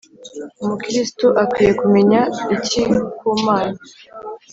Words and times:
umukirisitu 0.63 1.27
akwiye 1.43 1.71
kumenya 1.81 2.19
iki 2.55 2.83
kumana 3.17 3.79